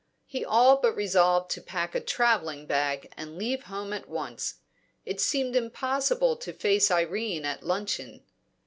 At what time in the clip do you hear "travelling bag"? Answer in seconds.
2.01-3.13